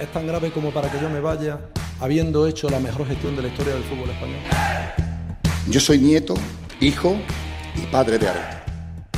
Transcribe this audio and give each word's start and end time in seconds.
es 0.00 0.12
tan 0.12 0.26
grave 0.26 0.50
como 0.50 0.70
para 0.70 0.90
que 0.90 1.00
yo 1.00 1.08
me 1.08 1.20
vaya 1.20 1.58
habiendo 2.00 2.46
hecho 2.46 2.68
la 2.68 2.80
mejor 2.80 3.06
gestión 3.06 3.36
de 3.36 3.42
la 3.42 3.48
historia 3.48 3.74
del 3.74 3.84
fútbol 3.84 4.10
español. 4.10 4.40
Yo 5.68 5.80
soy 5.80 5.98
nieto, 5.98 6.34
hijo 6.80 7.16
y 7.76 7.86
padre 7.86 8.18
de 8.18 8.28
Areta. 8.28 8.64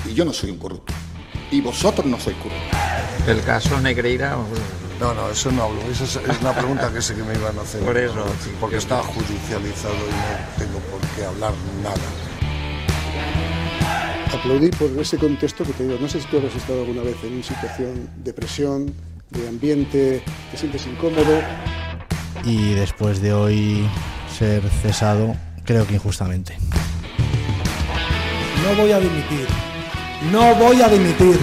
Y 0.09 0.15
yo 0.15 0.25
no 0.25 0.33
soy 0.33 0.51
un 0.51 0.59
corrupto. 0.59 0.93
Y 1.51 1.61
vosotros 1.61 2.07
no 2.07 2.19
sois 2.19 2.37
corruptos. 2.37 2.79
El 3.27 3.43
caso 3.43 3.81
Negreira. 3.81 4.37
No, 5.01 5.13
no, 5.13 5.31
eso 5.31 5.51
no 5.51 5.65
hablo. 5.65 5.81
Esa 5.91 6.05
es, 6.05 6.41
una 6.41 6.53
pregunta 6.55 6.91
que 6.93 7.03
sé 7.03 7.15
que 7.15 7.23
me 7.23 7.35
iban 7.35 7.59
a 7.59 7.63
hacer. 7.63 7.83
Por 7.83 7.97
eso. 7.97 8.25
Porque 8.61 8.77
está 8.77 9.03
judicializado 9.03 9.95
y 9.95 10.11
no 10.11 10.65
tengo 10.65 10.79
por 10.91 11.01
qué 11.15 11.25
hablar 11.25 11.53
nada. 11.83 11.97
Aplaudí 14.33 14.71
por 14.71 14.89
ese 15.01 15.19
contexto 15.19 15.65
que 15.65 15.73
te 15.73 15.85
digo, 15.85 15.99
no 16.01 16.09
sé 16.09 16.21
si 16.21 16.27
tú 16.29 16.39
habrás 16.39 16.55
estado 16.55 16.81
alguna 16.81 17.03
vez 17.03 17.17
en 17.25 17.35
una 17.35 17.43
situación 17.43 18.11
de 18.17 18.33
presión, 18.33 18.95
de 19.31 19.49
ambiente, 19.49 20.23
te 20.51 20.57
sientes 20.57 20.87
incómodo. 20.87 21.41
Y 22.45 22.75
después 22.75 23.21
de 23.21 23.33
hoy 23.33 23.89
ser 24.37 24.63
cesado, 24.83 25.35
creo 25.65 25.87
que 25.87 25.95
injustamente. 25.95 26.57
No 28.63 28.75
voy 28.83 28.93
a 28.93 28.99
dimitir. 28.99 29.47
No 30.33 30.55
voy 30.55 30.83
a 30.83 30.89
dimitir. 30.89 31.39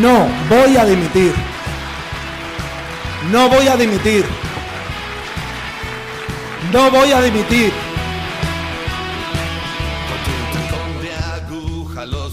No 0.00 0.28
voy 0.48 0.76
a 0.76 0.84
dimitir. 0.84 1.32
No 3.30 3.48
voy 3.48 3.68
a 3.68 3.76
dimitir. 3.76 4.24
No 6.72 6.90
voy 6.90 7.12
a 7.12 7.20
dimitir. 7.20 7.72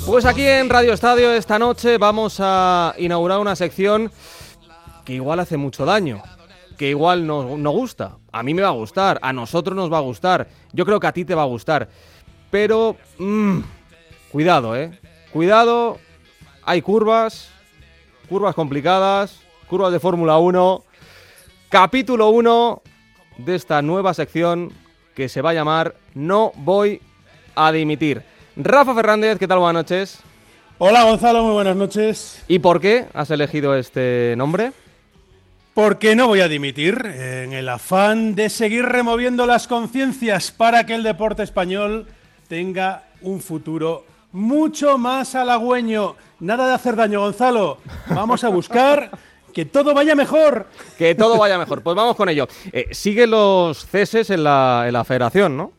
Pues 0.10 0.26
aquí 0.26 0.42
en 0.42 0.70
Radio 0.70 0.92
Estadio 0.92 1.32
esta 1.34 1.60
noche 1.60 2.00
vamos 2.00 2.38
a 2.40 2.96
inaugurar 2.98 3.38
una 3.38 3.56
sección 3.56 4.12
que 5.06 5.14
igual 5.14 5.40
hace 5.40 5.56
mucho 5.56 5.86
daño, 5.86 6.24
que 6.80 6.90
igual 6.90 7.28
no, 7.28 7.56
no 7.58 7.70
gusta. 7.70 8.18
A 8.32 8.42
mí 8.42 8.56
me 8.56 8.64
va 8.64 8.70
a 8.70 8.72
gustar, 8.72 9.20
a 9.22 9.32
nosotros 9.32 9.76
nos 9.76 9.94
va 9.94 10.00
a 10.00 10.02
gustar, 10.02 10.48
yo 10.74 10.84
creo 10.84 11.00
que 11.00 11.06
a 11.06 11.14
ti 11.14 11.26
te 11.26 11.36
va 11.36 11.44
a 11.44 11.46
gustar. 11.46 11.90
Pero, 12.50 12.98
mm, 13.20 13.60
cuidado, 14.32 14.76
¿eh? 14.76 15.00
Cuidado, 15.32 16.00
hay 16.64 16.82
curvas, 16.82 17.52
curvas 18.28 18.56
complicadas, 18.56 19.40
curvas 19.68 19.92
de 19.92 20.00
Fórmula 20.00 20.40
1. 20.40 20.84
Capítulo 21.70 22.30
1 22.30 22.82
de 23.38 23.54
esta 23.54 23.84
nueva 23.84 24.16
sección 24.16 24.74
que 25.14 25.30
se 25.30 25.44
va 25.44 25.52
a 25.52 25.54
llamar 25.54 25.98
No 26.16 26.52
voy 26.56 27.00
a 27.54 27.72
dimitir. 27.72 28.24
Rafa 28.62 28.94
Fernández, 28.94 29.40
¿qué 29.40 29.48
tal? 29.48 29.60
Buenas 29.60 29.86
noches. 29.86 30.20
Hola 30.80 31.04
Gonzalo, 31.04 31.44
muy 31.44 31.54
buenas 31.54 31.78
noches. 31.78 32.44
¿Y 32.50 32.60
por 32.60 32.82
qué 32.82 33.06
has 33.14 33.32
elegido 33.32 33.74
este 33.74 34.34
nombre? 34.36 34.74
Porque 35.74 36.14
no 36.14 36.28
voy 36.28 36.42
a 36.42 36.50
dimitir 36.50 37.06
en 37.06 37.54
el 37.54 37.70
afán 37.70 38.36
de 38.36 38.50
seguir 38.50 38.84
removiendo 38.84 39.46
las 39.46 39.66
conciencias 39.66 40.52
para 40.52 40.86
que 40.86 40.96
el 40.96 41.04
deporte 41.04 41.42
español 41.42 42.08
tenga 42.50 43.06
un 43.22 43.40
futuro 43.40 44.04
mucho 44.34 44.98
más 44.98 45.36
halagüeño. 45.36 46.18
Nada 46.42 46.68
de 46.68 46.74
hacer 46.74 46.98
daño, 46.98 47.22
Gonzalo. 47.22 47.78
Vamos 48.08 48.44
a 48.44 48.50
buscar 48.50 49.10
que 49.54 49.64
todo 49.64 49.94
vaya 49.94 50.16
mejor. 50.16 50.68
Que 50.98 51.16
todo 51.16 51.38
vaya 51.38 51.58
mejor. 51.58 51.82
Pues 51.82 51.96
vamos 51.96 52.18
con 52.18 52.28
ello. 52.28 52.50
Eh, 52.74 52.90
sigue 52.92 53.26
los 53.26 53.86
ceses 53.86 54.30
en 54.32 54.44
la, 54.44 54.84
en 54.86 54.92
la 54.92 55.06
federación, 55.06 55.56
¿no? 55.56 55.79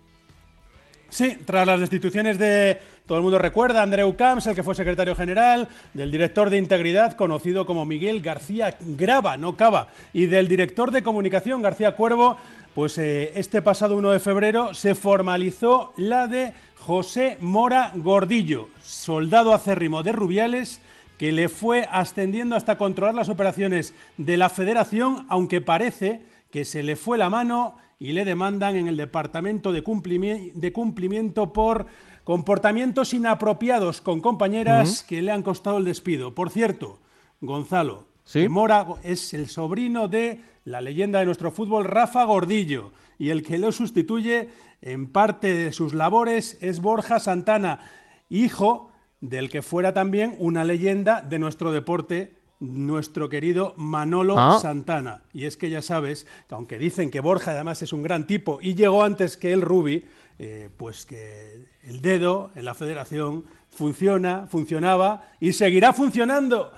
Sí, 1.10 1.36
tras 1.44 1.66
las 1.66 1.80
destituciones 1.80 2.38
de, 2.38 2.80
todo 3.06 3.18
el 3.18 3.22
mundo 3.22 3.38
recuerda, 3.38 3.82
Andreu 3.82 4.14
Camps, 4.14 4.46
el 4.46 4.54
que 4.54 4.62
fue 4.62 4.76
secretario 4.76 5.16
general, 5.16 5.68
del 5.92 6.12
director 6.12 6.48
de 6.50 6.56
integridad, 6.56 7.16
conocido 7.16 7.66
como 7.66 7.84
Miguel 7.84 8.20
García 8.20 8.76
Grava, 8.80 9.36
no 9.36 9.56
Cava, 9.56 9.88
y 10.12 10.26
del 10.26 10.46
director 10.46 10.92
de 10.92 11.02
comunicación, 11.02 11.62
García 11.62 11.96
Cuervo, 11.96 12.36
pues 12.76 12.96
eh, 12.98 13.32
este 13.34 13.60
pasado 13.60 13.96
1 13.96 14.12
de 14.12 14.20
febrero 14.20 14.72
se 14.72 14.94
formalizó 14.94 15.92
la 15.96 16.28
de 16.28 16.52
José 16.78 17.36
Mora 17.40 17.90
Gordillo, 17.96 18.68
soldado 18.80 19.52
acérrimo 19.52 20.04
de 20.04 20.12
Rubiales, 20.12 20.80
que 21.18 21.32
le 21.32 21.48
fue 21.48 21.88
ascendiendo 21.90 22.54
hasta 22.54 22.78
controlar 22.78 23.16
las 23.16 23.28
operaciones 23.28 23.94
de 24.16 24.36
la 24.36 24.48
federación, 24.48 25.26
aunque 25.28 25.60
parece 25.60 26.22
que 26.50 26.64
se 26.64 26.82
le 26.82 26.96
fue 26.96 27.18
la 27.18 27.30
mano 27.30 27.76
y 27.98 28.12
le 28.12 28.24
demandan 28.24 28.76
en 28.76 28.88
el 28.88 28.96
Departamento 28.96 29.72
de, 29.72 29.82
Cumplimi 29.82 30.52
de 30.54 30.72
Cumplimiento 30.72 31.52
por 31.52 31.86
comportamientos 32.24 33.12
inapropiados 33.14 34.00
con 34.00 34.20
compañeras 34.20 35.02
que 35.02 35.22
le 35.22 35.32
han 35.32 35.42
costado 35.42 35.78
el 35.78 35.84
despido. 35.84 36.34
Por 36.34 36.50
cierto, 36.50 37.00
Gonzalo, 37.40 38.06
¿Sí? 38.24 38.48
Mora 38.48 38.86
es 39.02 39.34
el 39.34 39.48
sobrino 39.48 40.08
de 40.08 40.40
la 40.64 40.80
leyenda 40.80 41.18
de 41.18 41.26
nuestro 41.26 41.50
fútbol, 41.50 41.84
Rafa 41.84 42.24
Gordillo, 42.24 42.92
y 43.18 43.30
el 43.30 43.42
que 43.42 43.58
lo 43.58 43.72
sustituye 43.72 44.48
en 44.82 45.10
parte 45.10 45.52
de 45.52 45.72
sus 45.72 45.94
labores 45.94 46.58
es 46.60 46.80
Borja 46.80 47.18
Santana, 47.18 47.80
hijo 48.28 48.92
del 49.20 49.50
que 49.50 49.62
fuera 49.62 49.92
también 49.92 50.36
una 50.38 50.64
leyenda 50.64 51.20
de 51.20 51.38
nuestro 51.38 51.72
deporte, 51.72 52.39
nuestro 52.60 53.28
querido 53.28 53.74
Manolo 53.76 54.38
Ah. 54.38 54.58
Santana. 54.60 55.22
Y 55.32 55.46
es 55.46 55.56
que 55.56 55.70
ya 55.70 55.82
sabes, 55.82 56.26
que 56.48 56.54
aunque 56.54 56.78
dicen 56.78 57.10
que 57.10 57.20
Borja 57.20 57.52
además 57.52 57.82
es 57.82 57.92
un 57.92 58.02
gran 58.02 58.26
tipo 58.26 58.58
y 58.62 58.74
llegó 58.74 59.02
antes 59.02 59.36
que 59.36 59.52
el 59.52 59.62
Rubi, 59.62 60.04
eh, 60.38 60.68
pues 60.76 61.06
que 61.06 61.64
el 61.82 62.00
dedo 62.00 62.50
en 62.54 62.64
la 62.66 62.74
federación 62.74 63.44
funciona, 63.70 64.46
funcionaba 64.46 65.30
y 65.40 65.52
seguirá 65.52 65.92
funcionando. 65.92 66.70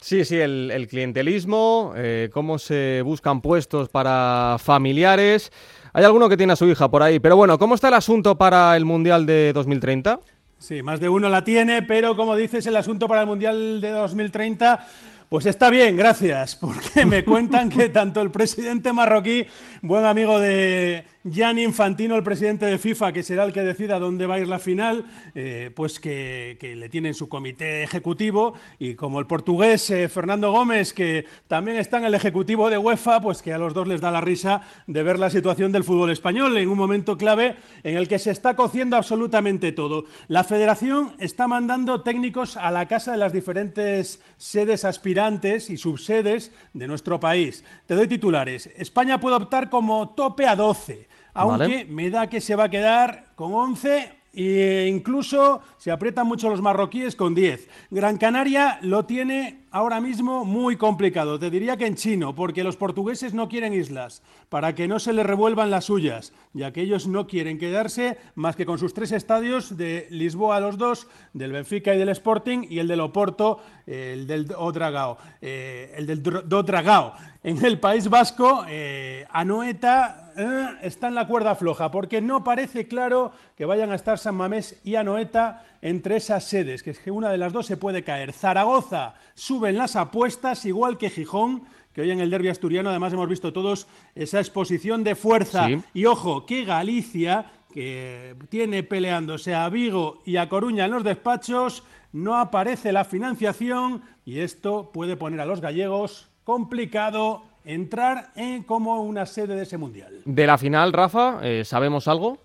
Sí, 0.00 0.24
sí, 0.24 0.36
el, 0.36 0.70
el 0.72 0.86
clientelismo, 0.86 1.92
eh, 1.96 2.30
cómo 2.32 2.58
se 2.58 3.02
buscan 3.04 3.40
puestos 3.40 3.88
para 3.88 4.56
familiares. 4.60 5.50
Hay 5.92 6.04
alguno 6.04 6.28
que 6.28 6.36
tiene 6.36 6.52
a 6.52 6.56
su 6.56 6.66
hija 6.66 6.88
por 6.88 7.02
ahí, 7.02 7.18
pero 7.18 7.34
bueno, 7.36 7.58
¿cómo 7.58 7.74
está 7.74 7.88
el 7.88 7.94
asunto 7.94 8.38
para 8.38 8.76
el 8.76 8.84
Mundial 8.84 9.26
de 9.26 9.52
2030? 9.52 10.20
Sí, 10.58 10.82
más 10.82 10.98
de 10.98 11.08
uno 11.08 11.28
la 11.28 11.44
tiene, 11.44 11.82
pero 11.82 12.16
como 12.16 12.34
dices, 12.34 12.66
el 12.66 12.76
asunto 12.76 13.06
para 13.06 13.20
el 13.20 13.28
Mundial 13.28 13.80
de 13.80 13.90
2030, 13.90 14.86
pues 15.28 15.46
está 15.46 15.70
bien, 15.70 15.96
gracias, 15.96 16.56
porque 16.56 17.06
me 17.06 17.24
cuentan 17.24 17.70
que 17.70 17.88
tanto 17.88 18.20
el 18.20 18.32
presidente 18.32 18.92
marroquí, 18.92 19.46
buen 19.82 20.04
amigo 20.04 20.40
de 20.40 21.04
Gianni 21.30 21.62
Infantino, 21.62 22.16
el 22.16 22.22
presidente 22.22 22.66
de 22.66 22.78
FIFA, 22.78 23.12
que 23.12 23.22
será 23.22 23.44
el 23.44 23.52
que 23.52 23.62
decida 23.62 23.98
dónde 23.98 24.26
va 24.26 24.36
a 24.36 24.38
ir 24.40 24.48
la 24.48 24.58
final, 24.58 25.04
eh, 25.34 25.70
pues 25.74 26.00
que, 26.00 26.56
le 26.60 26.88
tiene 26.88 27.08
en 27.08 27.14
su 27.14 27.28
comité 27.28 27.82
ejecutivo, 27.82 28.54
y 28.78 28.94
como 28.94 29.20
el 29.20 29.26
portugués 29.26 29.90
eh, 29.90 30.08
Fernando 30.08 30.52
Gómez, 30.52 30.92
que 30.92 31.26
también 31.46 31.76
está 31.76 31.98
en 31.98 32.04
el 32.04 32.14
ejecutivo 32.14 32.70
de 32.70 32.78
UEFA, 32.78 33.20
pues 33.20 33.42
que 33.42 33.52
a 33.52 33.58
los 33.58 33.74
dos 33.74 33.88
les 33.88 34.00
da 34.00 34.10
la 34.10 34.20
risa 34.20 34.62
de 34.86 35.02
ver 35.02 35.18
la 35.18 35.30
situación 35.30 35.72
del 35.72 35.84
fútbol 35.84 36.10
español 36.10 36.56
en 36.56 36.68
un 36.68 36.78
momento 36.78 37.16
clave 37.16 37.56
en 37.82 37.96
el 37.96 38.08
que 38.08 38.18
se 38.18 38.30
está 38.30 38.56
cociendo 38.56 38.96
absolutamente 38.96 39.72
todo. 39.72 40.04
La 40.28 40.44
federación 40.44 41.14
está 41.18 41.48
mandando 41.48 42.02
técnicos 42.02 42.56
a 42.56 42.70
la 42.70 42.86
casa 42.86 43.12
de 43.12 43.18
las 43.18 43.32
diferentes 43.32 44.20
sedes 44.36 44.84
aspirantes 44.84 45.70
y 45.70 45.76
subsedes 45.76 46.52
de 46.72 46.86
nuestro 46.86 47.20
país. 47.20 47.64
Te 47.86 47.94
doy 47.94 48.06
titulares. 48.08 48.70
España 48.76 49.20
puede 49.20 49.36
optar 49.36 49.70
como 49.70 50.10
tope 50.10 50.46
a 50.46 50.56
12, 50.56 51.08
aunque 51.34 51.84
me 51.84 52.10
da 52.10 52.28
que 52.28 52.40
se 52.40 52.56
va 52.56 52.64
a 52.64 52.70
quedar 52.70 53.26
con 53.34 53.54
11 53.54 54.18
e 54.32 54.86
incluso 54.88 55.62
se 55.78 55.90
aprietan 55.90 56.26
mucho 56.26 56.48
los 56.48 56.62
marroquíes 56.62 57.16
con 57.16 57.34
10. 57.34 57.68
Gran 57.90 58.18
Canaria 58.18 58.78
lo 58.82 59.04
tiene 59.04 59.64
ahora 59.70 60.00
mismo 60.00 60.44
muy 60.44 60.76
complicado. 60.76 61.38
Te 61.38 61.50
diría 61.50 61.76
que 61.76 61.86
en 61.86 61.94
chino, 61.94 62.34
porque 62.34 62.64
los 62.64 62.76
portugueses 62.76 63.34
no 63.34 63.48
quieren 63.48 63.72
islas, 63.74 64.22
para 64.48 64.74
que 64.74 64.88
no 64.88 64.98
se 64.98 65.12
les 65.12 65.26
revuelvan 65.26 65.70
las 65.70 65.84
suyas, 65.84 66.32
ya 66.52 66.72
que 66.72 66.80
ellos 66.82 67.06
no 67.06 67.26
quieren 67.26 67.58
quedarse 67.58 68.18
más 68.34 68.56
que 68.56 68.66
con 68.66 68.78
sus 68.78 68.94
tres 68.94 69.12
estadios 69.12 69.76
de 69.76 70.06
Lisboa 70.10 70.60
los 70.60 70.78
dos, 70.78 71.06
del 71.32 71.52
Benfica 71.52 71.94
y 71.94 71.98
del 71.98 72.08
Sporting, 72.10 72.66
y 72.68 72.78
el 72.78 72.88
del 72.88 73.00
Oporto, 73.00 73.60
el 73.86 74.26
del 74.26 74.52
Odragao, 74.56 75.18
eh, 75.40 75.94
el 75.96 76.06
del 76.06 76.22
Dr- 76.22 76.44
Dodragao. 76.44 77.12
En 77.44 77.64
el 77.64 77.78
País 77.78 78.08
Vasco, 78.08 78.64
eh, 78.68 79.24
Anoeta 79.30 80.32
eh, 80.36 80.66
está 80.82 81.08
en 81.08 81.14
la 81.14 81.26
cuerda 81.26 81.54
floja, 81.54 81.90
porque 81.90 82.20
no 82.20 82.42
parece 82.42 82.88
claro 82.88 83.32
que 83.56 83.64
vayan 83.64 83.92
a 83.92 83.94
estar 83.94 84.18
San 84.18 84.34
Mamés 84.34 84.80
y 84.84 84.96
Anoeta 84.96 85.64
entre 85.82 86.16
esas 86.16 86.44
sedes, 86.44 86.82
que 86.82 86.90
es 86.90 86.98
que 86.98 87.10
una 87.10 87.30
de 87.30 87.38
las 87.38 87.52
dos 87.52 87.66
se 87.66 87.76
puede 87.76 88.02
caer. 88.02 88.32
Zaragoza 88.32 89.14
suben 89.34 89.76
las 89.76 89.96
apuestas, 89.96 90.64
igual 90.64 90.98
que 90.98 91.10
Gijón, 91.10 91.62
que 91.92 92.02
hoy 92.02 92.10
en 92.10 92.20
el 92.20 92.30
derbi 92.30 92.48
asturiano 92.48 92.90
además 92.90 93.12
hemos 93.12 93.28
visto 93.28 93.52
todos 93.52 93.86
esa 94.14 94.38
exposición 94.38 95.04
de 95.04 95.14
fuerza. 95.14 95.66
Sí. 95.66 95.80
Y 95.94 96.04
ojo, 96.06 96.46
que 96.46 96.64
Galicia, 96.64 97.46
que 97.72 98.34
tiene 98.48 98.82
peleándose 98.82 99.54
a 99.54 99.68
Vigo 99.68 100.22
y 100.24 100.36
a 100.36 100.48
Coruña 100.48 100.84
en 100.84 100.90
los 100.90 101.04
despachos, 101.04 101.84
no 102.12 102.36
aparece 102.36 102.92
la 102.92 103.04
financiación 103.04 104.02
y 104.24 104.40
esto 104.40 104.90
puede 104.92 105.16
poner 105.16 105.40
a 105.40 105.46
los 105.46 105.60
gallegos 105.60 106.28
complicado 106.44 107.42
entrar 107.64 108.30
en 108.34 108.62
como 108.62 109.02
una 109.02 109.26
sede 109.26 109.54
de 109.54 109.62
ese 109.62 109.76
mundial. 109.76 110.22
De 110.24 110.46
la 110.46 110.56
final, 110.56 110.92
Rafa, 110.92 111.40
eh, 111.42 111.64
¿sabemos 111.64 112.08
algo? 112.08 112.38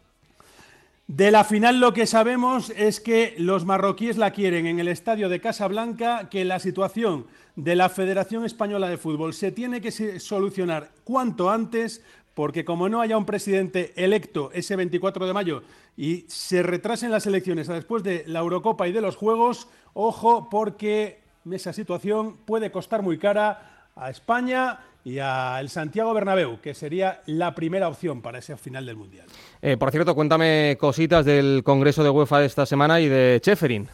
De 1.15 1.29
la 1.29 1.43
final 1.43 1.79
lo 1.79 1.93
que 1.93 2.07
sabemos 2.07 2.71
es 2.71 2.99
que 2.99 3.35
los 3.37 3.65
marroquíes 3.65 4.17
la 4.17 4.31
quieren 4.31 4.65
en 4.65 4.79
el 4.79 4.87
estadio 4.87 5.29
de 5.29 5.39
Casablanca, 5.39 6.27
que 6.27 6.43
la 6.43 6.57
situación 6.57 7.27
de 7.55 7.75
la 7.75 7.89
Federación 7.89 8.45
Española 8.45 8.89
de 8.89 8.97
Fútbol 8.97 9.35
se 9.35 9.51
tiene 9.51 9.79
que 9.79 9.91
solucionar 10.19 10.89
cuanto 11.03 11.51
antes, 11.51 12.03
porque 12.33 12.65
como 12.65 12.89
no 12.89 12.99
haya 12.99 13.15
un 13.15 13.27
presidente 13.27 13.93
electo 13.95 14.49
ese 14.55 14.75
24 14.75 15.27
de 15.27 15.33
mayo 15.33 15.61
y 15.95 16.25
se 16.29 16.63
retrasen 16.63 17.11
las 17.11 17.27
elecciones 17.27 17.67
después 17.67 18.01
de 18.01 18.23
la 18.25 18.39
Eurocopa 18.39 18.87
y 18.87 18.91
de 18.91 19.01
los 19.01 19.15
Juegos, 19.15 19.67
ojo 19.93 20.49
porque 20.49 21.21
esa 21.51 21.73
situación 21.73 22.37
puede 22.37 22.71
costar 22.71 23.03
muy 23.03 23.19
cara 23.19 23.85
a 23.95 24.09
España 24.09 24.79
y 25.05 25.19
al 25.19 25.69
Santiago 25.69 26.13
Bernabéu, 26.13 26.59
que 26.61 26.73
sería 26.73 27.21
la 27.25 27.53
primera 27.55 27.87
opción 27.87 28.21
para 28.21 28.39
ese 28.39 28.55
final 28.57 28.85
del 28.85 28.95
Mundial. 28.95 29.25
Eh, 29.61 29.77
por 29.77 29.91
cierto, 29.91 30.15
cuéntame 30.15 30.77
cositas 30.79 31.25
del 31.25 31.61
Congreso 31.63 32.03
de 32.03 32.09
UEFA 32.09 32.39
de 32.39 32.45
esta 32.45 32.65
semana 32.65 33.01
y 33.01 33.09
de 33.09 33.39
Cheferin. 33.41 33.87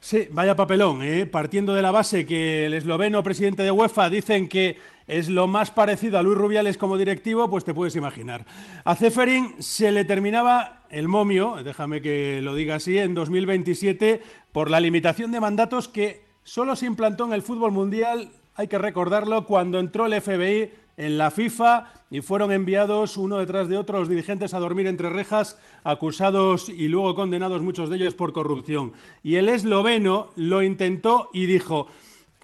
Sí, 0.00 0.28
vaya 0.30 0.54
papelón, 0.54 1.02
¿eh? 1.02 1.26
partiendo 1.26 1.74
de 1.74 1.82
la 1.82 1.90
base 1.90 2.26
que 2.26 2.66
el 2.66 2.74
esloveno 2.74 3.22
presidente 3.22 3.62
de 3.62 3.70
UEFA 3.70 4.10
dicen 4.10 4.48
que 4.48 4.78
es 5.06 5.28
lo 5.28 5.46
más 5.46 5.70
parecido 5.70 6.18
a 6.18 6.22
Luis 6.22 6.36
Rubiales 6.36 6.76
como 6.76 6.98
directivo, 6.98 7.48
pues 7.48 7.64
te 7.64 7.74
puedes 7.74 7.96
imaginar. 7.96 8.44
A 8.84 8.94
Ceferin 8.94 9.54
se 9.60 9.90
le 9.90 10.04
terminaba 10.04 10.82
el 10.90 11.08
momio, 11.08 11.56
déjame 11.64 12.02
que 12.02 12.40
lo 12.42 12.54
diga 12.54 12.76
así, 12.76 12.98
en 12.98 13.14
2027 13.14 14.20
por 14.52 14.70
la 14.70 14.80
limitación 14.80 15.32
de 15.32 15.40
mandatos 15.40 15.88
que 15.88 16.24
solo 16.44 16.76
se 16.76 16.86
implantó 16.86 17.24
en 17.24 17.32
el 17.32 17.42
fútbol 17.42 17.72
mundial 17.72 18.30
hay 18.56 18.68
que 18.68 18.78
recordarlo, 18.78 19.44
cuando 19.44 19.78
entró 19.78 20.06
el 20.06 20.20
FBI 20.20 20.72
en 20.96 21.18
la 21.18 21.30
FIFA 21.30 21.92
y 22.10 22.22
fueron 22.22 22.52
enviados 22.52 23.16
uno 23.16 23.38
detrás 23.38 23.68
de 23.68 23.76
otro 23.76 23.98
los 23.98 24.08
dirigentes 24.08 24.54
a 24.54 24.58
dormir 24.58 24.86
entre 24.86 25.10
rejas, 25.10 25.58
acusados 25.84 26.68
y 26.68 26.88
luego 26.88 27.14
condenados 27.14 27.60
muchos 27.60 27.90
de 27.90 27.96
ellos 27.96 28.14
por 28.14 28.32
corrupción. 28.32 28.92
Y 29.22 29.36
el 29.36 29.48
esloveno 29.48 30.30
lo 30.36 30.62
intentó 30.62 31.28
y 31.34 31.46
dijo, 31.46 31.88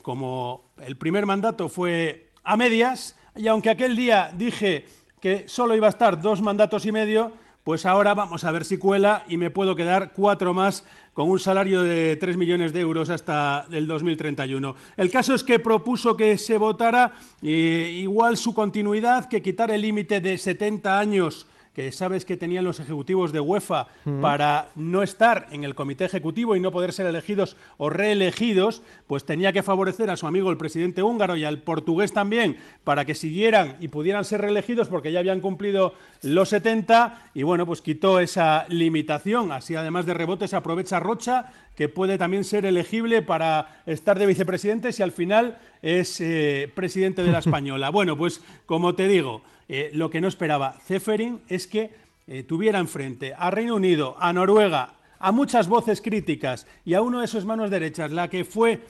como 0.03 0.65
el 0.85 0.97
primer 0.97 1.25
mandato 1.25 1.69
fue 1.69 2.31
a 2.45 2.57
medias, 2.57 3.17
y 3.35 3.49
aunque 3.49 3.71
aquel 3.71 3.97
día 3.97 4.33
dije 4.37 4.85
que 5.21 5.49
solo 5.49 5.75
iba 5.75 5.87
a 5.87 5.91
estar 5.91 6.21
dos 6.21 6.43
mandatos 6.43 6.85
y 6.85 6.93
medio, 6.93 7.33
pues 7.65 7.87
ahora 7.87 8.15
vamos 8.15 8.45
a 8.45 8.51
ver 8.51 8.65
si 8.65 8.77
cuela 8.77 9.25
y 9.29 9.37
me 9.37 9.51
puedo 9.51 9.77
quedar 9.77 10.13
cuatro 10.13 10.53
más 10.53 10.85
con 11.15 11.29
un 11.31 11.39
salario 11.39 11.83
de 11.83 12.17
3 12.17 12.37
millones 12.37 12.73
de 12.73 12.81
euros 12.81 13.11
hasta 13.11 13.67
el 13.71 13.87
2031. 13.87 14.75
El 14.97 15.11
caso 15.11 15.35
es 15.35 15.45
que 15.45 15.59
propuso 15.59 16.17
que 16.17 16.39
se 16.39 16.59
votara 16.59 17.13
eh, 17.43 17.99
igual 18.01 18.37
su 18.37 18.55
continuidad, 18.55 19.29
que 19.29 19.43
quitar 19.43 19.71
el 19.71 19.83
límite 19.83 20.21
de 20.21 20.39
70 20.39 20.99
años 20.99 21.47
que 21.75 21.91
sabes 21.93 22.25
que 22.25 22.37
tenían 22.37 22.65
los 22.65 22.81
ejecutivos 22.81 23.33
de 23.33 23.41
UEFA 23.41 23.87
para 24.21 24.69
no 24.75 25.03
estar 25.03 25.49
en 25.53 25.65
el 25.65 25.75
comité 25.75 26.05
ejecutivo 26.05 26.55
y 26.55 26.61
no 26.61 26.71
poder 26.71 26.93
ser 26.93 27.07
elegidos 27.07 27.57
o 27.79 27.89
reelegidos, 27.89 28.83
pues 29.07 29.25
tenía 29.25 29.53
que 29.53 29.63
favorecer 29.63 30.11
a 30.11 30.17
su 30.17 30.27
amigo 30.27 30.51
el 30.51 30.59
presidente 30.59 31.03
húngaro 31.03 31.37
y 31.37 31.45
al 31.45 31.63
portugués 31.63 32.13
también 32.13 32.59
para 32.85 33.05
que 33.05 33.15
siguieran 33.15 33.77
y 33.81 33.89
pudieran 33.89 34.25
ser 34.25 34.43
reelegidos 34.43 34.89
porque 34.89 35.13
ya 35.13 35.21
habían 35.21 35.41
cumplido 35.41 35.95
los 36.23 36.51
70 36.51 37.31
y 37.35 37.43
bueno, 37.43 37.65
pues 37.65 37.81
quitó 37.81 38.21
esa 38.21 38.67
limitación. 38.69 39.51
Así 39.53 39.75
además 39.75 40.05
de 40.05 40.15
rebotes 40.15 40.55
aprovecha 40.55 41.01
Rocha 41.01 41.53
que 41.75 41.89
puede 41.89 42.19
también 42.19 42.45
ser 42.45 42.67
elegible 42.67 43.23
para 43.23 43.83
estar 43.87 44.19
de 44.19 44.27
vicepresidente 44.27 44.93
si 44.93 45.03
al 45.03 45.13
final 45.13 45.59
es 45.81 46.21
eh, 46.21 46.71
presidente 46.75 47.23
de 47.23 47.33
la 47.33 47.39
Española. 47.41 47.91
Bueno, 47.91 48.17
pues 48.17 48.43
como 48.67 48.95
te 48.95 49.09
digo, 49.09 49.43
eh, 49.69 49.91
lo 49.95 50.11
que 50.11 50.21
no 50.21 50.29
esperaba 50.29 50.73
Zeferin 50.87 51.41
es 51.49 51.67
que 51.67 51.91
eh, 52.27 52.43
tuviera 52.43 52.79
enfrente 52.79 53.35
a 53.37 53.51
Reino 53.51 53.77
Unido, 53.77 54.17
a 54.19 54.33
Noruega, 54.33 54.95
a 55.19 55.33
muchas 55.33 55.69
voces 55.69 56.01
críticas 56.01 56.67
y 56.85 56.95
a 56.95 57.03
uno 57.03 57.21
de 57.21 57.27
sus 57.27 57.45
manos 57.45 57.71
derechas, 57.71 58.11
la 58.11 58.29
que 58.29 58.45
fue 58.45 58.81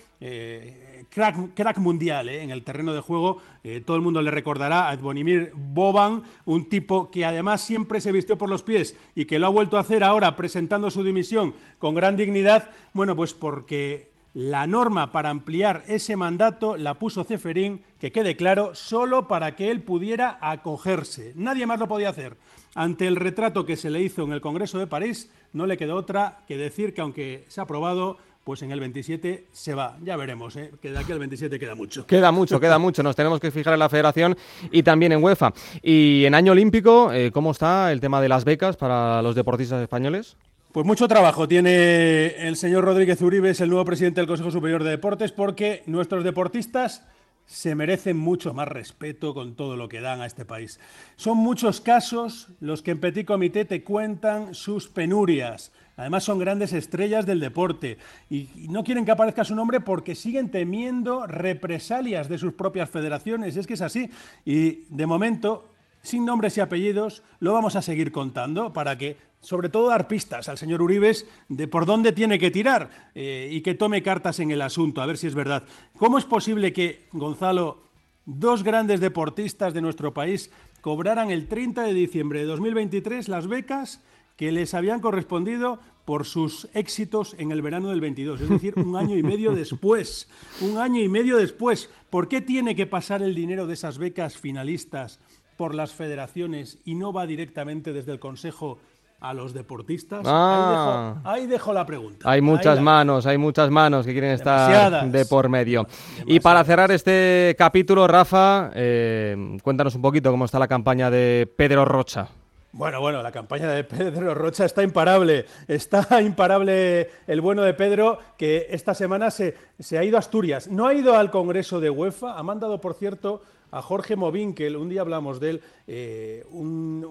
eh, 1.16 1.48
crack, 1.54 1.78
mundial 1.78 2.28
en 2.28 2.50
el 2.50 2.62
terreno 2.62 2.92
de 2.92 3.00
juego. 3.00 3.40
todo 3.84 3.96
el 3.96 4.02
mundo 4.02 4.22
le 4.22 4.30
recordará 4.30 4.88
a 4.88 4.96
Bonimir 4.96 5.52
Boban, 5.54 6.22
un 6.44 6.68
tipo 6.68 7.10
que 7.10 7.24
además 7.24 7.60
siempre 7.60 8.00
se 8.00 8.12
vistió 8.12 8.38
por 8.38 8.48
los 8.48 8.62
pies 8.62 8.96
y 9.14 9.24
que 9.24 9.38
lo 9.38 9.46
ha 9.46 9.50
vuelto 9.50 9.76
a 9.76 9.80
hacer 9.80 10.04
ahora 10.04 10.36
presentando 10.36 10.90
su 10.90 11.04
dimisión 11.04 11.54
con 11.78 11.94
gran 11.94 12.16
dignidad. 12.16 12.70
Bueno, 12.92 13.14
pues 13.16 13.34
porque 13.34 14.12
la 14.34 14.66
norma 14.66 15.12
para 15.12 15.28
ampliar 15.28 15.84
ese 15.88 16.16
mandato 16.16 16.76
la 16.78 16.94
puso 16.94 17.24
Ceferín, 17.24 17.82
que 18.00 18.12
quede 18.12 18.34
claro, 18.34 18.74
solo 18.74 19.28
para 19.28 19.54
que 19.54 19.70
él 19.70 19.82
pudiera 19.82 20.38
acogerse. 20.40 21.32
Nadie 21.36 21.66
más 21.66 21.78
lo 21.78 21.88
podía 21.88 22.08
hacer. 22.08 22.38
Ante 22.74 23.06
el 23.06 23.16
retrato 23.16 23.66
que 23.66 23.76
se 23.76 23.90
le 23.90 24.00
hizo 24.00 24.22
en 24.22 24.32
el 24.32 24.40
Congreso 24.40 24.78
de 24.78 24.86
París, 24.86 25.30
no 25.52 25.66
le 25.66 25.76
quedó 25.76 25.96
otra 25.96 26.38
que 26.48 26.56
decir 26.56 26.94
que 26.94 27.02
aunque 27.02 27.44
se 27.48 27.60
ha 27.60 27.64
aprobado, 27.64 28.16
pues 28.44 28.62
en 28.62 28.72
el 28.72 28.80
27 28.80 29.46
se 29.52 29.74
va. 29.74 29.96
Ya 30.02 30.16
veremos, 30.16 30.56
¿eh? 30.56 30.72
que 30.80 30.90
de 30.90 30.98
aquí 30.98 31.12
al 31.12 31.18
27 31.18 31.58
queda 31.58 31.74
mucho. 31.74 32.06
Queda 32.06 32.32
mucho, 32.32 32.58
queda 32.58 32.78
mucho. 32.78 33.02
Nos 33.02 33.16
tenemos 33.16 33.40
que 33.40 33.50
fijar 33.50 33.74
en 33.74 33.78
la 33.78 33.88
federación 33.88 34.36
y 34.70 34.82
también 34.82 35.12
en 35.12 35.22
UEFA. 35.22 35.52
Y 35.82 36.24
en 36.24 36.34
año 36.34 36.52
olímpico, 36.52 37.12
eh, 37.12 37.30
¿cómo 37.30 37.52
está 37.52 37.92
el 37.92 38.00
tema 38.00 38.20
de 38.20 38.28
las 38.28 38.44
becas 38.44 38.76
para 38.76 39.22
los 39.22 39.34
deportistas 39.34 39.80
españoles? 39.82 40.36
Pues 40.72 40.86
mucho 40.86 41.06
trabajo 41.06 41.46
tiene 41.46 42.48
el 42.48 42.56
señor 42.56 42.84
Rodríguez 42.84 43.20
Uribe, 43.20 43.50
es 43.50 43.60
el 43.60 43.68
nuevo 43.68 43.84
presidente 43.84 44.20
del 44.20 44.26
Consejo 44.26 44.50
Superior 44.50 44.82
de 44.82 44.90
Deportes, 44.90 45.30
porque 45.30 45.82
nuestros 45.86 46.24
deportistas 46.24 47.02
se 47.44 47.74
merecen 47.74 48.16
mucho 48.16 48.54
más 48.54 48.68
respeto 48.68 49.34
con 49.34 49.54
todo 49.54 49.76
lo 49.76 49.88
que 49.88 50.00
dan 50.00 50.22
a 50.22 50.26
este 50.26 50.46
país. 50.46 50.80
Son 51.16 51.36
muchos 51.36 51.82
casos 51.82 52.48
los 52.60 52.80
que 52.80 52.92
en 52.92 53.00
Petit 53.00 53.26
Comité 53.26 53.66
te 53.66 53.84
cuentan 53.84 54.54
sus 54.54 54.88
penurias. 54.88 55.72
Además 55.96 56.24
son 56.24 56.38
grandes 56.38 56.72
estrellas 56.72 57.26
del 57.26 57.40
deporte 57.40 57.98
y 58.30 58.48
no 58.68 58.82
quieren 58.82 59.04
que 59.04 59.10
aparezca 59.10 59.44
su 59.44 59.54
nombre 59.54 59.80
porque 59.80 60.14
siguen 60.14 60.50
temiendo 60.50 61.26
represalias 61.26 62.28
de 62.28 62.38
sus 62.38 62.54
propias 62.54 62.88
federaciones. 62.88 63.56
Es 63.56 63.66
que 63.66 63.74
es 63.74 63.82
así. 63.82 64.10
Y 64.44 64.84
de 64.88 65.06
momento, 65.06 65.68
sin 66.02 66.24
nombres 66.24 66.56
y 66.56 66.60
apellidos, 66.60 67.22
lo 67.40 67.52
vamos 67.52 67.76
a 67.76 67.82
seguir 67.82 68.10
contando 68.10 68.72
para 68.72 68.96
que 68.96 69.16
sobre 69.42 69.68
todo 69.68 69.88
dar 69.88 70.08
pistas 70.08 70.48
al 70.48 70.56
señor 70.56 70.80
Uribes 70.80 71.26
de 71.48 71.68
por 71.68 71.84
dónde 71.84 72.12
tiene 72.12 72.38
que 72.38 72.50
tirar 72.50 73.10
eh, 73.14 73.48
y 73.50 73.60
que 73.60 73.74
tome 73.74 74.02
cartas 74.02 74.38
en 74.40 74.50
el 74.52 74.62
asunto, 74.62 75.02
a 75.02 75.06
ver 75.06 75.18
si 75.18 75.26
es 75.26 75.34
verdad. 75.34 75.64
¿Cómo 75.98 76.16
es 76.16 76.24
posible 76.24 76.72
que, 76.72 77.08
Gonzalo, 77.12 77.82
dos 78.24 78.62
grandes 78.62 79.00
deportistas 79.00 79.74
de 79.74 79.82
nuestro 79.82 80.14
país 80.14 80.50
cobraran 80.80 81.30
el 81.30 81.48
30 81.48 81.82
de 81.82 81.92
diciembre 81.92 82.40
de 82.40 82.46
2023 82.46 83.28
las 83.28 83.48
becas 83.48 84.00
que 84.36 84.52
les 84.52 84.74
habían 84.74 85.00
correspondido 85.00 85.80
por 86.04 86.24
sus 86.24 86.68
éxitos 86.74 87.36
en 87.38 87.52
el 87.52 87.62
verano 87.62 87.90
del 87.90 88.00
22, 88.00 88.40
es 88.40 88.48
decir, 88.48 88.74
un 88.76 88.96
año 88.96 89.16
y 89.16 89.22
medio 89.22 89.52
después. 89.52 90.28
Un 90.60 90.78
año 90.78 91.00
y 91.00 91.08
medio 91.08 91.36
después. 91.36 91.90
¿Por 92.10 92.28
qué 92.28 92.40
tiene 92.40 92.74
que 92.74 92.86
pasar 92.86 93.22
el 93.22 93.34
dinero 93.34 93.66
de 93.66 93.74
esas 93.74 93.98
becas 93.98 94.36
finalistas 94.36 95.20
por 95.56 95.74
las 95.74 95.92
federaciones 95.92 96.78
y 96.84 96.96
no 96.96 97.12
va 97.12 97.26
directamente 97.26 97.92
desde 97.92 98.12
el 98.12 98.18
Consejo 98.18 98.78
a 99.20 99.32
los 99.32 99.54
deportistas. 99.54 100.22
Ah. 100.26 101.20
Ahí, 101.22 101.46
dejo, 101.46 101.72
la 101.72 101.86
pregunta. 101.86 102.28
Hay 102.28 102.40
muchas 102.40 102.80
manos, 102.80 103.24
hay 103.24 103.38
muchas 103.38 103.70
manos 103.70 104.04
que 104.04 104.10
quieren 104.10 104.32
estar 104.32 105.08
de 105.08 105.24
por 105.26 105.48
medio. 105.48 105.86
Y 106.26 106.40
para 106.40 106.64
cerrar 106.64 106.90
este 106.90 107.54
capítulo, 107.56 108.08
Rafa, 108.08 108.72
eh, 108.74 109.56
cuéntanos 109.62 109.94
un 109.94 110.02
poquito 110.02 110.32
cómo 110.32 110.44
está 110.44 110.58
la 110.58 110.66
campaña 110.66 111.08
de 111.08 111.48
Pedro 111.56 111.84
Rocha. 111.84 112.28
Bueno, 112.74 113.02
bueno, 113.02 113.22
la 113.22 113.32
campaña 113.32 113.70
de 113.70 113.84
Pedro 113.84 114.34
Rocha 114.34 114.64
está 114.64 114.82
imparable. 114.82 115.44
Está 115.68 116.22
imparable 116.22 117.10
el 117.26 117.42
bueno 117.42 117.62
de 117.62 117.74
Pedro, 117.74 118.18
que 118.38 118.66
esta 118.70 118.94
semana 118.94 119.30
se, 119.30 119.54
se 119.78 119.98
ha 119.98 120.04
ido 120.04 120.16
a 120.16 120.20
Asturias. 120.20 120.68
No 120.68 120.86
ha 120.86 120.94
ido 120.94 121.14
al 121.14 121.30
Congreso 121.30 121.80
de 121.80 121.90
UEFA, 121.90 122.38
ha 122.38 122.42
mandado, 122.42 122.80
por 122.80 122.94
cierto, 122.94 123.42
a 123.72 123.82
Jorge 123.82 124.16
Movinkel, 124.16 124.76
un 124.76 124.90
día 124.90 125.00
hablamos 125.00 125.40
de 125.40 125.50
él, 125.50 125.62
eh, 125.86 126.44
un, 126.50 127.02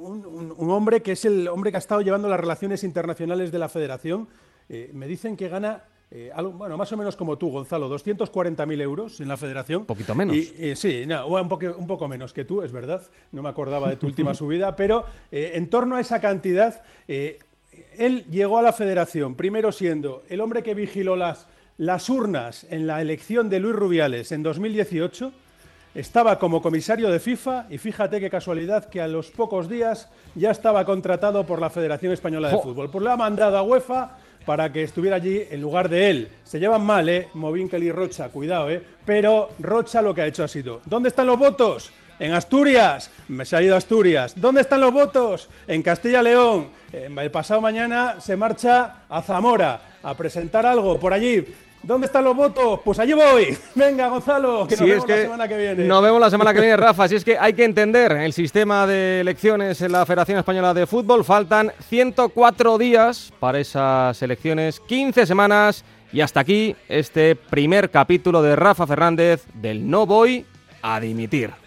hombre 0.70 1.01
que 1.01 1.13
es 1.13 1.25
el 1.25 1.48
hombre 1.48 1.72
que 1.72 1.77
ha 1.77 1.80
estado 1.80 2.01
llevando 2.01 2.30
las 2.30 2.39
relaciones 2.39 2.84
internacionales 2.84 3.51
de 3.51 3.60
la 3.60 3.68
federación. 3.68 4.30
Eh, 4.70 4.91
me 4.94 5.08
dicen 5.08 5.36
que 5.36 5.50
gana 5.50 5.84
eh, 6.12 6.30
algo, 6.34 6.51
bueno, 6.51 6.77
más 6.77 6.91
o 6.91 6.98
menos 6.98 7.15
como 7.15 7.38
tú, 7.38 7.50
Gonzalo, 7.50 7.89
240.000 7.89 8.82
euros 8.82 9.20
en 9.22 9.27
la 9.27 9.38
federación. 9.38 9.82
Un 9.82 9.88
poquito 9.88 10.13
menos. 10.13 10.36
sí, 10.75 11.03
un, 11.06 11.50
poco, 11.50 11.65
un, 11.77 11.88
poco, 11.88 12.08
menos 12.08 12.34
que 12.34 12.46
tú, 12.46 12.62
es 12.62 12.72
verdad. 12.72 13.01
No 13.32 13.41
me 13.41 13.50
acordaba 13.50 13.89
de 13.89 13.96
tu 13.96 14.08
última 14.08 14.34
subida, 14.36 14.75
pero 14.75 15.06
en 15.32 15.70
torno 15.70 15.96
a 15.96 16.01
esa 16.01 16.20
cantidad, 16.20 16.82
él 17.08 18.25
llegó 18.30 18.58
a 18.58 18.62
la 18.62 18.74
federación, 18.74 19.36
primero 19.36 19.72
siendo 19.72 20.24
el 20.30 20.41
hombre 20.41 20.63
que 20.63 20.75
vigiló 20.75 21.15
las, 21.15 21.48
las 21.77 22.10
urnas 22.10 22.65
en 22.70 22.88
la 22.88 23.01
elección 23.01 23.50
de 23.50 23.60
Luis 23.60 23.75
Rubiales 23.75 24.32
en 24.32 24.44
2018 24.44 25.32
estaba 25.94 26.39
como 26.39 26.62
comisario 26.62 27.10
de 27.10 27.20
FIFA 27.20 27.65
y 27.70 27.77
fíjate 27.77 28.20
qué 28.20 28.30
casualidad 28.30 28.86
que 28.86 29.01
a 29.01 29.08
los 29.08 29.30
pocos 29.30 29.68
días 29.68 30.10
ya 30.36 30.51
estaba 30.51 30.86
contratado 30.86 31.46
por 31.46 31.60
la 31.60 31.70
Federación 31.70 32.13
Española 32.13 32.50
de 32.50 32.60
Fútbol. 32.60 32.89
Pues 32.89 33.03
lo 33.03 33.12
ha 33.12 33.18
mandado 33.18 33.58
a 33.58 33.63
UEFA 33.63 34.18
para 34.51 34.70
que 34.70 34.84
estuviera 34.84 35.15
allí 35.15 35.43
en 35.50 35.62
lugar 35.62 35.88
de 35.88 36.10
él. 36.10 36.27
Se 36.43 36.60
llevan 36.60 36.81
mal, 36.81 37.08
¿eh? 37.08 37.29
Movinkel 37.36 37.84
y 37.84 37.89
Rocha, 37.89 38.27
cuidado, 38.27 38.70
¿eh? 38.70 38.84
Pero 39.05 39.51
Rocha 39.60 40.01
lo 40.01 40.13
que 40.13 40.24
ha 40.24 40.27
hecho 40.27 40.43
ha 40.43 40.48
sido, 40.50 40.81
¿dónde 40.84 41.08
están 41.08 41.27
los 41.27 41.39
votos? 41.39 41.89
En 42.20 42.34
Asturias, 42.34 43.10
me 43.29 43.46
se 43.46 43.55
ha 43.55 43.62
ido 43.62 43.75
a 43.75 43.77
Asturias. 43.77 44.34
¿Dónde 44.36 44.60
están 44.60 44.81
los 44.81 44.91
votos? 44.91 45.48
En 45.70 45.81
Castilla-León. 45.81 46.67
El 46.91 47.31
pasado 47.31 47.62
mañana 47.62 48.20
se 48.20 48.36
marcha 48.36 49.05
a 49.08 49.22
Zamora 49.22 49.79
a 50.03 50.15
presentar 50.15 50.65
algo 50.65 51.00
por 51.00 51.13
allí. 51.13 51.46
¿Dónde 51.84 52.06
están 52.06 52.24
los 52.24 52.36
votos? 52.36 52.80
Pues 52.84 53.00
allí 53.00 53.14
voy. 53.14 53.58
Venga, 53.76 54.08
Gonzalo, 54.08 54.68
que 54.68 54.76
nos 54.76 54.86
vemos 54.86 55.08
la 55.08 55.18
semana 55.18 55.48
que 55.48 55.58
viene. 55.58 55.84
Nos 55.86 56.04
vemos 56.04 56.22
la 56.22 56.30
semana 56.30 56.54
que 56.54 56.60
viene, 56.60 56.78
Rafa. 56.78 57.08
Si 57.08 57.16
es 57.16 57.24
que 57.26 57.38
hay 57.38 57.54
que 57.54 57.64
entender 57.64 58.12
el 58.12 58.34
sistema 58.34 58.86
de 58.86 59.22
elecciones 59.22 59.82
en 59.82 59.92
la 59.92 60.06
Federación 60.06 60.38
Española 60.38 60.74
de 60.74 60.86
Fútbol. 60.86 61.26
Faltan 61.26 61.72
104 61.90 62.78
días 62.78 63.34
para 63.40 63.60
esas 63.60 64.22
elecciones, 64.22 64.80
15 64.80 65.26
semanas. 65.26 65.84
Y 66.14 66.22
hasta 66.22 66.42
aquí 66.42 66.76
este 66.90 67.36
primer 67.36 67.90
capítulo 67.90 68.42
de 68.42 68.56
Rafa 68.56 68.86
Fernández 68.86 69.46
del 69.54 69.90
No 69.90 70.06
Voy 70.06 70.46
a 70.82 71.00
Dimitir. 71.00 71.61